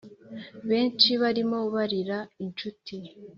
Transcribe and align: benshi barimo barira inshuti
benshi 0.69 1.09
barimo 1.21 1.59
barira 1.73 2.17
inshuti 2.43 2.95